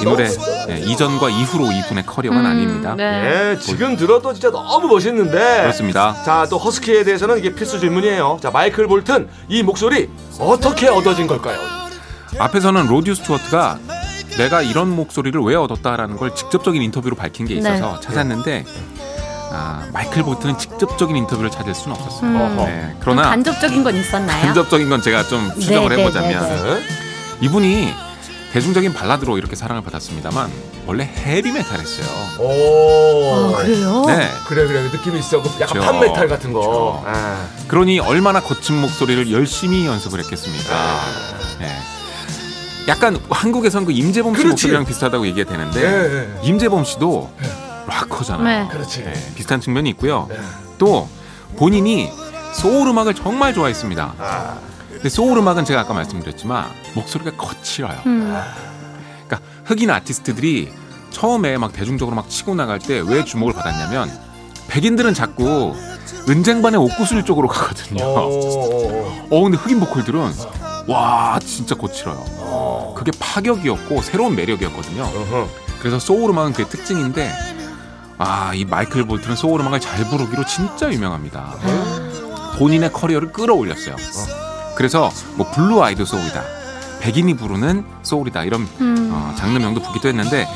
이 0.00 0.04
노래 0.04 0.28
네, 0.66 0.80
이전과 0.80 1.28
이후로 1.28 1.70
이분의 1.70 2.06
커리어가 2.06 2.38
나뉩니다. 2.40 2.96
네. 2.96 3.04
예, 3.54 3.58
지금 3.58 3.96
들어도 3.96 4.32
진짜 4.32 4.50
너무 4.50 4.88
멋있는데. 4.88 5.62
그렇습니다. 5.62 6.22
자, 6.24 6.46
또 6.48 6.56
허스키에 6.56 7.04
대해서는 7.04 7.38
이게 7.38 7.54
필수 7.54 7.78
질문이에요. 7.78 8.38
자, 8.40 8.50
마이클 8.50 8.86
볼튼 8.86 9.28
이 9.48 9.62
목소리 9.62 10.08
어떻게 10.38 10.88
얻어진 10.88 11.26
걸까요? 11.26 11.58
앞에서는 12.38 12.86
로드 12.86 13.14
스튜어트가 13.16 13.78
내가 14.38 14.62
이런 14.62 14.94
목소리를 14.94 15.38
왜 15.42 15.56
얻었다라는 15.56 16.16
걸 16.16 16.34
직접적인 16.34 16.80
인터뷰로 16.80 17.16
밝힌 17.16 17.46
게 17.46 17.54
있어서 17.54 17.98
찾았는데 18.00 18.64
아, 19.50 19.86
마이클 19.92 20.22
볼튼은 20.22 20.58
직접적인 20.58 21.16
인터뷰를 21.16 21.50
찾을 21.50 21.74
수는 21.74 21.96
없었어요. 21.96 22.28
음. 22.30 22.56
네, 22.58 22.96
그러나 23.00 23.22
간접적인 23.30 23.82
건 23.82 23.96
있었나요? 23.96 24.42
간접적인 24.46 24.88
건 24.88 25.00
제가 25.02 25.24
좀 25.24 25.50
추정을 25.58 25.88
네, 25.90 25.96
네, 25.96 26.02
해보자면 26.02 26.42
네, 26.48 26.62
네. 26.62 26.70
예? 26.70 26.82
이분이 27.40 27.94
대중적인 28.52 28.94
발라드로 28.94 29.36
이렇게 29.38 29.54
사랑을 29.56 29.82
받았습니다만 29.82 30.50
원래 30.86 31.04
헤비메탈 31.04 31.78
했어요. 31.80 32.06
오. 32.38 33.54
아, 33.54 33.58
그래요? 33.58 34.04
네. 34.06 34.30
그래 34.46 34.66
그래 34.66 34.82
느낌이 34.82 35.18
있어. 35.18 35.42
그 35.42 35.50
약간 35.60 35.68
그렇죠. 35.68 35.92
팝메탈 35.92 36.28
같은 36.28 36.52
거. 36.52 36.60
그렇죠. 36.60 37.04
아. 37.06 37.46
그러니 37.68 38.00
얼마나 38.00 38.40
거친 38.40 38.80
목소리를 38.80 39.30
열심히 39.32 39.86
연습을 39.86 40.20
했겠습니까? 40.20 40.74
네. 41.60 41.78
약간 42.88 43.20
한국에선 43.28 43.84
그 43.84 43.92
임재범 43.92 44.32
씨 44.34 44.38
그렇지. 44.38 44.50
목소리랑 44.50 44.86
비슷하다고 44.86 45.26
얘기가 45.26 45.50
되는데 45.50 45.82
예, 45.82 46.14
예. 46.42 46.48
임재범 46.48 46.84
씨도 46.84 47.30
락커잖아요. 47.88 48.62
네. 48.64 48.68
그렇지. 48.68 49.04
네, 49.04 49.12
비슷한 49.34 49.60
측면이 49.60 49.90
있고요. 49.90 50.26
네. 50.28 50.36
또 50.78 51.08
본인이 51.56 52.10
소울 52.54 52.88
음악을 52.88 53.14
정말 53.14 53.54
좋아했습니다. 53.54 54.14
아. 54.18 54.58
근데 54.90 55.08
소울 55.08 55.38
음악은 55.38 55.64
제가 55.64 55.80
아까 55.80 55.94
말씀드렸지만 55.94 56.66
목소리가 56.94 57.32
거칠어요. 57.36 57.98
음. 58.06 58.36
그러니까 59.26 59.40
흑인 59.64 59.90
아티스트들이 59.90 60.72
처음에 61.10 61.56
막 61.58 61.72
대중적으로 61.72 62.14
막 62.16 62.28
치고 62.28 62.54
나갈 62.54 62.78
때 62.78 63.00
왜 63.00 63.24
주목을 63.24 63.52
받았냐면 63.54 64.10
백인들은 64.68 65.14
자꾸 65.14 65.74
은쟁반의 66.28 66.78
옥구슬 66.80 67.24
쪽으로 67.24 67.48
가거든요. 67.48 68.04
어, 68.04 68.28
어, 68.28 69.26
어 69.30 69.42
근데 69.42 69.56
흑인 69.56 69.80
보컬들은 69.80 70.32
와 70.88 71.38
진짜 71.44 71.74
거칠어요. 71.74 72.94
그게 72.96 73.10
파격이었고 73.18 74.02
새로운 74.02 74.34
매력이었거든요. 74.36 75.04
어. 75.04 75.48
그래서 75.80 75.98
소울 75.98 76.30
음악은 76.30 76.52
그 76.54 76.66
특징인데 76.66 77.30
아 78.18 78.52
이 78.54 78.64
마이클 78.64 79.04
볼튼은 79.04 79.36
소울 79.36 79.60
음악을 79.60 79.80
잘 79.80 80.04
부르기로 80.04 80.44
진짜 80.46 80.90
유명합니다. 80.92 81.54
본인의 82.58 82.92
커리어를 82.92 83.32
끌어올렸어요. 83.32 83.94
그래서 84.76 85.10
뭐 85.36 85.48
blue-eyed 85.52 86.04
soul이다. 86.04 86.42
백인이 87.00 87.34
부르는 87.36 87.84
소울이다 88.02 88.42
이런 88.42 88.62
음. 88.80 89.10
어, 89.12 89.32
장르명도 89.38 89.80
붙기도 89.82 90.08
했는데 90.08 90.48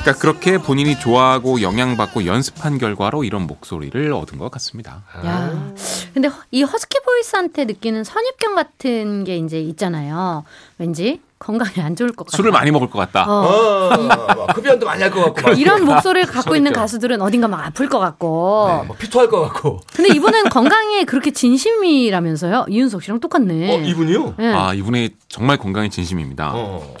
그러니까 0.00 0.12
그렇게 0.20 0.58
본인이 0.58 0.98
좋아하고 1.00 1.62
영향받고 1.62 2.26
연습한 2.26 2.76
결과로 2.76 3.24
이런 3.24 3.46
목소리를 3.46 4.12
얻은 4.12 4.36
것 4.36 4.50
같습니다. 4.50 5.02
야. 5.24 5.72
근데 6.12 6.28
허- 6.28 6.42
이 6.50 6.62
허스키 6.62 6.98
보이스한테 7.04 7.64
느끼는 7.64 8.04
선입견 8.04 8.54
같은 8.54 9.24
게 9.24 9.38
이제 9.38 9.60
있잖아요. 9.60 10.44
왠지 10.76 11.22
건강에 11.38 11.80
안 11.84 11.94
좋을 11.94 12.12
것 12.12 12.26
같아. 12.26 12.36
술을 12.36 12.50
많이 12.50 12.70
먹을 12.70 12.90
것 12.90 12.98
같다. 12.98 13.24
어. 13.28 13.90
어, 13.92 14.46
흡연도 14.54 14.86
많이 14.86 15.02
할 15.02 15.10
것 15.10 15.24
같고. 15.26 15.42
막, 15.42 15.58
이런 15.58 15.84
목소리를 15.84 16.26
갖고 16.32 16.56
있는 16.56 16.70
선입견. 16.70 16.82
가수들은 16.82 17.22
어딘가 17.22 17.48
막 17.48 17.64
아플 17.66 17.88
것 17.88 17.98
같고. 17.98 18.84
뭐 18.86 18.96
피토할 18.98 19.28
것 19.28 19.40
같고. 19.42 19.80
근데 19.94 20.14
이분은 20.14 20.48
건강에 20.48 21.04
그렇게 21.04 21.30
진심이라면서요? 21.30 22.66
이윤석 22.68 23.02
씨랑 23.02 23.20
똑같네. 23.20 23.76
어, 23.76 23.80
이분이요? 23.80 24.34
네. 24.38 24.52
아 24.52 24.74
이분의 24.74 25.10
정말 25.28 25.56
건강에 25.58 25.88
진심입니다. 25.88 26.52
어. 26.54 26.94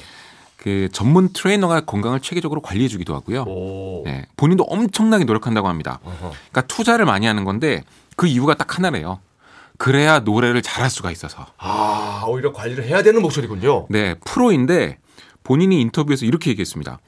그 0.56 0.88
전문 0.92 1.32
트레이너가 1.32 1.82
건강을 1.82 2.20
체계적으로 2.20 2.60
관리해 2.60 2.88
주기도 2.88 3.14
하고요. 3.14 3.42
오. 3.42 4.02
네, 4.04 4.26
본인도 4.36 4.64
엄청나게 4.64 5.24
노력한다고 5.24 5.68
합니다. 5.68 6.00
어허. 6.04 6.16
그러니까 6.50 6.60
투자를 6.62 7.04
많이 7.04 7.26
하는 7.26 7.44
건데 7.44 7.84
그 8.16 8.26
이유가 8.26 8.54
딱 8.54 8.76
하나래요. 8.76 9.20
그래야 9.78 10.18
노래를 10.18 10.60
잘할 10.60 10.90
수가 10.90 11.10
있어서. 11.10 11.46
아, 11.56 12.24
오히려 12.26 12.52
관리를 12.52 12.84
해야 12.84 13.02
되는 13.02 13.22
목소리군요. 13.22 13.86
네, 13.88 14.14
프로인데 14.24 14.98
본인이 15.44 15.80
인터뷰에서 15.80 16.26
이렇게 16.26 16.50
얘기했습니다. 16.50 16.98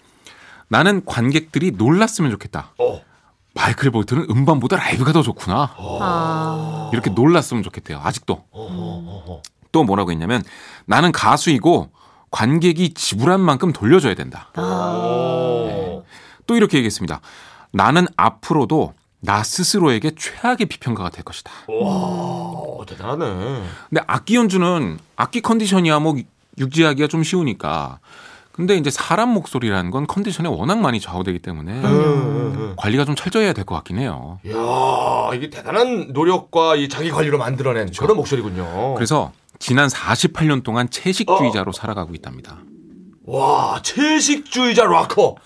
나는 0.69 1.05
관객들이 1.05 1.73
놀랐으면 1.73 2.31
좋겠다. 2.31 2.73
어. 2.79 3.03
마이클 3.55 3.91
볼트는 3.91 4.27
음반보다 4.31 4.77
라이브가 4.77 5.12
더 5.12 5.23
좋구나. 5.23 5.75
아. 5.77 6.91
이렇게 6.93 7.11
놀랐으면 7.11 7.65
좋겠대요. 7.65 8.00
아직도. 8.03 8.45
어허. 8.53 9.43
또 9.73 9.85
뭐라고 9.85 10.12
했냐면 10.12 10.43
나는 10.87 11.11
가수이고 11.11 11.91
관객이 12.31 12.95
지불한 12.95 13.41
만큼 13.41 13.73
돌려줘야 13.73 14.15
된다. 14.15 14.50
어. 14.57 16.05
또 16.47 16.57
이렇게 16.57 16.79
얘기했습니다. 16.79 17.21
나는 17.73 18.07
앞으로도 18.17 18.95
나 19.21 19.43
스스로에게 19.43 20.12
최악의 20.17 20.67
비평가가 20.67 21.11
될 21.11 21.25
것이다. 21.25 21.53
와, 21.69 22.85
대단하네. 22.87 23.63
근데 23.89 24.02
악기 24.06 24.37
연주는 24.37 24.99
악기 25.17 25.41
컨디션이야 25.41 25.99
뭐 25.99 26.17
유지하기가 26.59 27.09
좀 27.09 27.23
쉬우니까. 27.23 27.99
근데 28.52 28.76
이제 28.76 28.91
사람 28.91 29.30
목소리라는 29.30 29.91
건 29.91 30.06
컨디션에 30.06 30.49
워낙 30.49 30.80
많이 30.80 31.00
좌우되기 31.00 31.39
때문에 31.39 31.73
음. 31.83 32.75
관리가 32.76 33.04
좀 33.04 33.15
철저히 33.15 33.45
해야 33.45 33.52
될것 33.52 33.76
같긴 33.78 33.99
해요. 33.99 34.39
이야, 34.45 34.54
이게 35.35 35.49
대단한 35.50 36.09
노력과 36.13 36.76
이 36.76 36.89
자기 36.89 37.11
관리로 37.11 37.39
만들어낸 37.39 37.91
그런 37.97 38.17
목소리군요. 38.17 38.95
그래서 38.95 39.33
지난 39.59 39.89
48년 39.89 40.63
동안 40.63 40.91
채식주의자로 40.91 41.73
살아가고 41.73 42.15
있답니다. 42.15 42.59
와, 43.25 43.80
채식주의자 43.83 44.85
락커. 44.85 45.37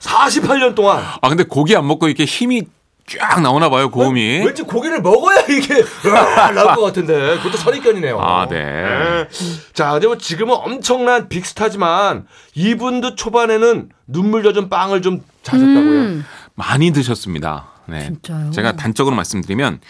48년 0.00 0.74
동안. 0.74 1.02
아 1.20 1.28
근데 1.28 1.44
고기 1.44 1.76
안 1.76 1.86
먹고 1.86 2.08
이렇게 2.08 2.24
힘이 2.24 2.64
쫙 3.06 3.40
나오나 3.42 3.68
봐요 3.68 3.90
고음이. 3.90 4.38
왠 4.44 4.54
지 4.54 4.62
고기를 4.62 5.02
먹어야 5.02 5.40
이게 5.48 5.82
으아, 6.06 6.52
나올 6.52 6.74
것 6.74 6.82
같은데 6.82 7.36
그것도 7.38 7.56
선입견이네요. 7.58 8.18
아, 8.20 8.46
네. 8.48 9.28
자, 9.74 9.92
근데 9.92 10.06
뭐 10.06 10.16
지금은 10.16 10.54
엄청난 10.54 11.28
빅스타지만 11.28 12.26
이분도 12.54 13.14
초반에는 13.16 13.90
눈물 14.06 14.42
젖은 14.42 14.68
빵을 14.70 15.02
좀 15.02 15.22
자셨다고요. 15.42 15.74
음. 16.00 16.24
많이 16.54 16.92
드셨습니다. 16.92 17.66
네. 17.86 18.06
진짜요? 18.06 18.50
제가 18.52 18.72
단적으로 18.76 19.14
말씀드리면 19.16 19.80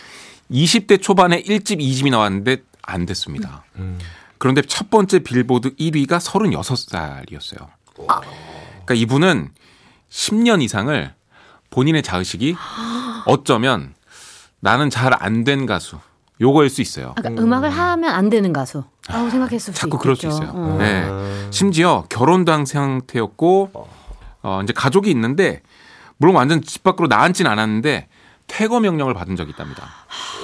20대 0.50 1.00
초반에 1.00 1.42
1집, 1.42 1.78
2집이 1.80 2.10
나왔는데 2.10 2.58
안 2.82 3.06
됐습니다. 3.06 3.64
음. 3.76 3.98
그런데 4.38 4.62
첫 4.62 4.90
번째 4.90 5.20
빌보드 5.20 5.76
1위가 5.76 6.18
36살이었어요. 6.20 7.66
그러니까 7.94 8.94
이분은 8.94 9.50
10년 10.10 10.62
이상을 10.62 11.12
본인의 11.70 12.02
자의식이 12.02 12.54
어쩌면 13.26 13.94
나는 14.60 14.90
잘 14.90 15.12
안 15.22 15.44
된 15.44 15.66
가수 15.66 15.98
요거일 16.40 16.68
수 16.70 16.80
있어요. 16.82 17.14
아까 17.16 17.28
음. 17.28 17.52
악을 17.52 17.70
하면 17.70 18.10
안 18.12 18.28
되는 18.28 18.52
가수. 18.52 18.84
라고 19.08 19.30
생각했을 19.30 19.72
수 19.74 19.80
자꾸 19.80 19.96
있겠죠. 19.96 19.98
그럴 20.02 20.16
수 20.16 20.26
있어요. 20.26 20.50
어. 20.54 20.76
네. 20.78 21.48
심지어 21.50 22.04
결혼도 22.08 22.50
한 22.52 22.64
상태였고 22.64 23.70
어 24.42 24.60
이제 24.62 24.72
가족이 24.72 25.10
있는데 25.10 25.62
물론 26.16 26.36
완전 26.36 26.60
집 26.62 26.82
밖으로 26.82 27.06
나앉진 27.08 27.46
않았는데 27.46 28.08
퇴거 28.46 28.80
명령을 28.80 29.14
받은 29.14 29.36
적이 29.36 29.50
있답니다. 29.50 29.84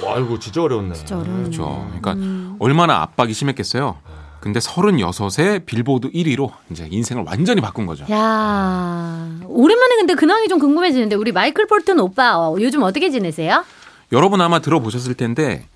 와, 0.03 0.17
이거 0.17 0.37
진짜 0.39 0.61
어려웠네. 0.63 0.93
진짜 0.95 1.17
어려운. 1.19 1.43
그렇죠. 1.43 1.87
그러니까 1.99 2.55
얼마나 2.59 3.01
압박이 3.01 3.33
심했겠어요. 3.33 3.97
근데 4.41 4.59
36에 4.59 5.65
빌보드 5.65 6.11
1위로 6.11 6.51
이제 6.71 6.87
인생을 6.89 7.23
완전히 7.25 7.61
바꾼 7.61 7.85
거죠. 7.85 8.05
야 8.11 9.29
오랜만에 9.45 9.95
근데 9.97 10.15
근황이 10.15 10.47
좀 10.47 10.59
궁금해지는데 10.59 11.15
우리 11.15 11.31
마이클 11.31 11.67
볼튼 11.67 11.99
오빠 11.99 12.37
어, 12.37 12.57
요즘 12.59 12.81
어떻게 12.81 13.11
지내세요? 13.11 13.63
여러분 14.11 14.41
아마 14.41 14.59
들어보셨을 14.59 15.13
텐데 15.13 15.67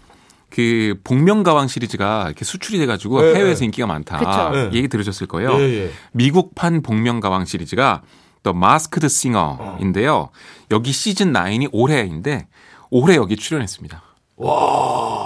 그 0.49 0.95
복면가왕 1.03 1.67
시리즈가 1.67 2.23
이렇게 2.25 2.43
수출이 2.43 2.79
돼가지고 2.79 3.21
네, 3.21 3.35
해외에서 3.35 3.59
네. 3.59 3.65
인기가 3.65 3.87
많다. 3.87 4.17
그쵸. 4.17 4.49
네. 4.51 4.77
얘기 4.77 4.87
들으셨을 4.87 5.27
거예요. 5.27 5.53
예, 5.59 5.85
예. 5.85 5.91
미국판 6.13 6.81
복면가왕 6.81 7.45
시리즈가 7.45 8.01
더 8.41 8.53
마스크드 8.53 9.09
싱어인데요. 9.09 10.29
여기 10.71 10.91
시즌 10.91 11.33
9이 11.33 11.69
올해인데 11.71 12.47
올해 12.89 13.15
여기 13.15 13.35
출연했습니다. 13.35 14.01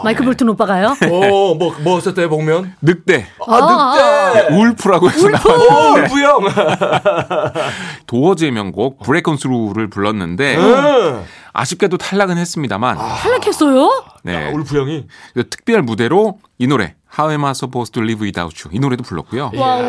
마이클 0.04 0.24
볼튼 0.24 0.50
오빠가요? 0.50 0.96
어, 1.12 1.56
뭐, 1.56 1.76
뭐 1.82 2.00
썼대요, 2.00 2.30
복면? 2.30 2.76
늑대 2.82 3.26
아, 3.48 3.94
늑대! 4.38 4.56
Wolf라고 4.56 5.10
해서 5.10 5.30
나온 5.30 5.62
오, 5.62 5.98
Wolf 5.98 6.20
형! 6.22 6.40
도어즈의 8.06 8.52
명곡 8.52 9.00
Break 9.02 9.32
On 9.32 9.38
Through를 9.38 9.90
불렀는데 9.90 10.58
응. 10.58 11.26
아쉽게도 11.54 11.98
탈락은 11.98 12.38
했습니다만 12.38 12.98
탈락했어요? 12.98 14.04
네. 14.24 14.52
Wolf 14.52 14.78
형이. 14.78 15.08
그 15.34 15.50
특별 15.50 15.82
무대로 15.82 16.38
이 16.60 16.68
노래 16.68 16.96
How 17.18 17.32
Am 17.32 17.46
I 17.46 17.52
Supposed 17.52 17.92
to 17.94 18.04
Live 18.04 18.24
Without 18.24 18.56
You 18.64 18.76
이 18.76 18.80
노래도 18.80 19.04
불렀고요. 19.04 19.52
와우. 19.56 19.82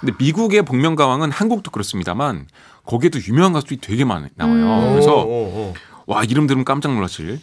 근데 0.00 0.14
미국의 0.18 0.62
복면가왕은 0.62 1.30
한국도 1.30 1.70
그렇습니다만 1.72 2.46
거기에도 2.86 3.18
유명한 3.20 3.52
가수들이 3.52 3.80
되게 3.80 4.04
많이 4.04 4.28
나와요. 4.36 4.92
그래서 4.92 5.12
어, 5.14 5.22
어, 5.22 5.26
어. 5.26 5.74
와 6.06 6.24
이름 6.24 6.46
들으면 6.46 6.64
깜짝 6.64 6.94
놀라실 6.94 7.40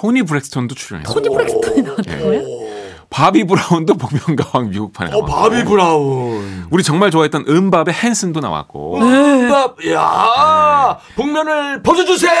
토니 0.00 0.22
브랙스턴도 0.22 0.74
출연했어요. 0.76 1.12
토니 1.14 1.28
브랙스턴이 1.28 1.82
나왔다고요? 1.82 2.69
바비 3.10 3.44
브라운도 3.44 3.94
복면가왕 3.94 4.70
미국판에 4.70 5.10
어, 5.10 5.14
나왔고 5.14 5.26
바비 5.26 5.64
브라운. 5.64 6.66
우리 6.70 6.82
정말 6.84 7.10
좋아했던 7.10 7.44
MMMBop의 7.48 7.92
핸슨도 7.92 8.38
나왔고 8.38 9.00
밥, 9.50 9.84
야, 9.88 10.96
복면을 11.16 11.82
벗어주세요! 11.82 12.40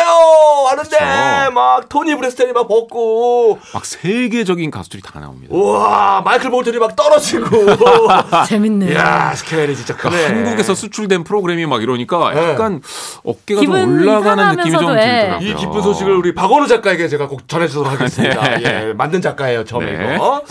하는데, 0.70 0.88
그쵸. 0.90 1.50
막, 1.52 1.88
토니 1.88 2.14
브랙스턴이 2.14 2.52
막 2.52 2.68
벗고, 2.68 3.58
막 3.74 3.84
세계적인 3.84 4.70
가수들이 4.70 5.02
다 5.02 5.18
나옵니다. 5.18 5.52
우와, 5.52 6.22
마이클 6.24 6.50
볼튼이 6.50 6.78
막 6.78 6.94
떨어지고. 6.94 7.48
재밌네. 8.46 8.94
야 8.94 9.34
스케일이 9.34 9.74
진짜 9.74 9.96
크네. 9.96 10.16
그러니까 10.16 10.38
한국에서 10.38 10.74
수출된 10.76 11.24
프로그램이 11.24 11.66
막 11.66 11.82
이러니까 11.82 12.32
네. 12.32 12.50
약간 12.52 12.80
어깨가 13.24 13.60
좀 13.62 13.72
올라가는 13.72 14.56
느낌이 14.56 14.78
좀 14.78 14.96
예. 14.96 15.00
들더라고요. 15.00 15.48
이 15.48 15.54
기쁜 15.56 15.82
소식을 15.82 16.12
우리 16.14 16.32
박원우 16.32 16.68
작가에게 16.68 17.08
제가 17.08 17.26
꼭 17.26 17.48
전해주도록 17.48 17.90
하겠습니다. 17.90 18.40
네. 18.56 18.62
예, 18.64 18.92
만든 18.92 19.20
작가예요, 19.20 19.64
처음에 19.64 19.86
네. 19.98 20.14
이거. 20.14 20.42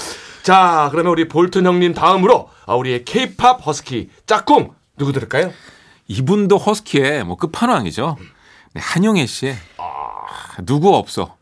자, 0.49 0.88
그러면 0.89 1.12
우리 1.12 1.27
볼튼 1.27 1.67
형님 1.67 1.93
다음으로 1.93 2.49
아, 2.65 2.73
우리의 2.73 3.05
케이팝 3.05 3.67
허스키 3.67 4.09
짝꿍 4.25 4.73
누구 4.97 5.13
들을까요? 5.13 5.53
이분도 6.07 6.57
허스키의 6.57 7.23
뭐 7.23 7.38
끝판왕이죠. 7.38 8.17
네, 8.73 8.81
한영애 8.83 9.27
씨의 9.27 9.55
아, 9.77 10.62
누구 10.65 10.95
없어. 10.95 11.35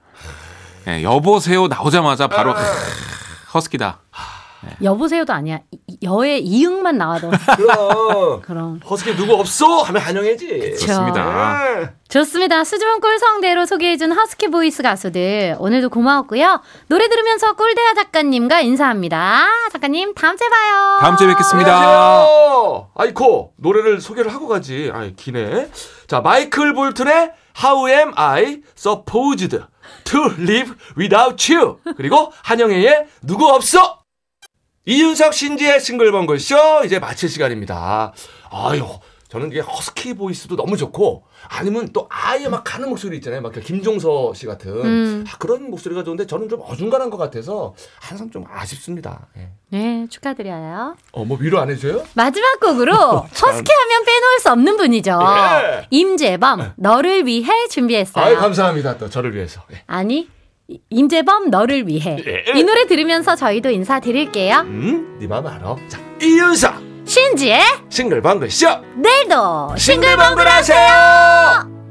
네, 0.83 1.03
여보세요 1.03 1.67
나오자마자 1.67 2.27
바로 2.27 2.53
크, 2.53 2.59
허스키다. 3.53 4.01
여보세요도 4.84 5.34
아니야. 5.34 5.60
이- 5.71 5.97
여의 6.03 6.41
이응만 6.45 6.97
나와도 6.97 7.32
그럼 7.58 8.41
그럼. 8.41 8.80
허스키 8.89 9.15
누구 9.15 9.34
없어? 9.36 9.82
하면 9.84 10.01
한영애지. 10.01 10.75
좋습니다. 10.80 11.60
네. 11.80 11.89
좋습니다. 12.10 12.63
수줍은 12.63 13.01
꿀성대로 13.01 13.65
소개해준 13.65 14.12
허스키 14.13 14.47
보이스 14.49 14.82
가수들 14.84 15.56
오늘도 15.60 15.89
고마웠고요. 15.89 16.62
노래 16.88 17.10
들으면서 17.10 17.53
꿀대화 17.53 17.93
작가님과 17.95 18.62
인사합니다. 18.62 19.45
작가님 19.73 20.13
다음 20.13 20.38
주에 20.38 20.47
봐요. 20.49 20.97
다음 21.01 21.17
주에 21.17 21.27
뵙겠습니다. 21.27 21.75
안녕하세요. 21.75 22.89
아이코 22.95 23.53
노래를 23.58 23.99
소개를 24.01 24.34
하고 24.34 24.47
가지. 24.47 24.91
아이 24.93 25.15
기네. 25.15 25.69
자 26.08 26.21
마이클 26.21 26.73
볼튼의 26.73 27.32
How 27.63 27.89
am 27.89 28.12
I 28.15 28.62
supposed 28.77 29.49
to 30.06 30.21
live 30.39 30.73
without 30.97 31.53
you? 31.53 31.77
그리고 31.97 32.32
한영애의 32.43 33.08
누구 33.23 33.47
없어? 33.49 33.99
이윤석 34.91 35.34
신지의 35.34 35.82
싱글벙글쇼 35.82 36.56
이제 36.86 36.97
마칠 36.97 37.28
시간입니다. 37.28 38.13
아유, 38.50 38.86
저는 39.28 39.52
이게 39.52 39.60
허스키 39.60 40.13
보이스도 40.13 40.56
너무 40.56 40.78
좋고 40.78 41.26
아니면 41.50 41.89
또 41.91 42.08
아예 42.10 42.47
막 42.47 42.63
가는 42.63 42.88
목소리 42.88 43.17
있잖아요. 43.17 43.41
막 43.41 43.52
김종서 43.52 44.34
씨 44.34 44.45
같은 44.45 44.71
음. 44.86 45.26
아, 45.28 45.38
그런 45.39 45.69
목소리가 45.69 46.06
좋은데 46.06 46.26
저는 46.26 46.47
좀 46.47 46.62
어중간한 46.63 47.10
것 47.10 47.17
같아서 47.17 47.73
항상 48.00 48.32
좀 48.32 48.45
아쉽습니다. 48.50 49.28
예. 49.38 49.50
네, 49.71 50.08
축하드려요. 50.10 50.95
어, 51.12 51.26
뭐 51.26 51.38
위로 51.38 51.60
안 51.60 51.69
해줘요? 51.69 52.06
마지막 52.13 52.58
곡으로 52.62 52.93
참. 53.34 53.50
허스키 53.50 53.69
하면 53.69 54.06
빼놓을 54.06 54.39
수 54.39 54.52
없는 54.54 54.78
분이죠. 54.78 55.19
예. 55.21 55.88
임재범, 55.89 56.76
너를 56.78 57.26
위해 57.26 57.67
준비했어요. 57.69 58.23
아유 58.23 58.38
감사합니다. 58.38 58.97
또 58.97 59.10
저를 59.10 59.36
위해서. 59.36 59.62
예. 59.73 59.84
아니, 59.88 60.19
이- 60.19 60.30
임재범 60.89 61.49
너를 61.49 61.88
위해. 61.88 62.17
예. 62.25 62.43
이 62.60 62.63
노래 62.63 62.86
들으면서 62.88 63.36
저희도 63.36 63.69
인사드릴게요. 63.69 64.60
음, 64.65 65.17
네 65.19 65.27
마음 65.27 65.47
알아. 65.47 65.75
자, 65.88 65.99
이윤석 66.21 66.75
신지의 67.06 67.60
싱글벙글 67.89 68.49
쇼 68.51 68.67
내일도 68.95 69.75
싱글벙글 69.77 70.47
하세요. 70.47 71.76